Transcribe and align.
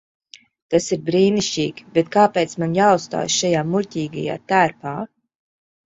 Tas 0.73 0.87
ir 0.97 1.03
brīnišķīgi, 1.09 1.85
bet 1.99 2.11
kāpēc 2.17 2.57
man 2.65 2.75
jāuzstājas 2.81 3.39
šajā 3.45 3.65
muļķīgajā 3.77 4.43
tērpā? 4.55 5.01